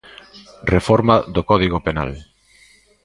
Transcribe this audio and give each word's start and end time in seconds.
Reforma 0.73 1.15
do 1.35 1.41
Código 1.49 1.77
Penal. 1.85 2.11